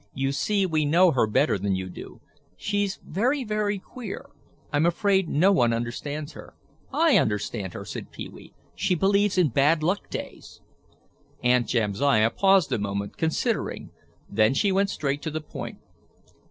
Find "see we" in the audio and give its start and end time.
0.31-0.83